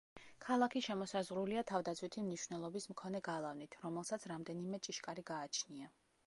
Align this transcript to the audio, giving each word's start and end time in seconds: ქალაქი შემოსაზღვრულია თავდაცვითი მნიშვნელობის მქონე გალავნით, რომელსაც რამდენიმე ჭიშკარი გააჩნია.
ქალაქი 0.43 0.79
შემოსაზღვრულია 0.85 1.63
თავდაცვითი 1.71 2.23
მნიშვნელობის 2.29 2.89
მქონე 2.93 3.21
გალავნით, 3.29 3.77
რომელსაც 3.85 4.27
რამდენიმე 4.33 4.81
ჭიშკარი 4.89 5.29
გააჩნია. 5.31 5.93